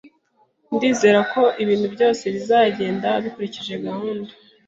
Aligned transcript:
Ndizera 0.75 1.19
ko 1.33 1.41
ibintu 1.63 1.87
byose 1.95 2.23
bizagenda 2.35 3.09
bikurikije 3.23 3.73
gahunda 3.85 4.31